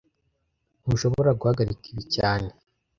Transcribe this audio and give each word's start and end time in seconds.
Ntushobora 0.81 1.29
guhagarika 1.39 1.83
ibi 1.91 2.03
cyane 2.15 2.49